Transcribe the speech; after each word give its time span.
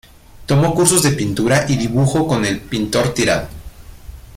Tomó 0.47 0.73
cursos 0.73 1.03
de 1.03 1.11
pintura 1.11 1.65
y 1.69 1.75
dibujo 1.75 2.25
con 2.27 2.43
el 2.43 2.59
pintor 2.59 3.13
Tirado. 3.13 3.47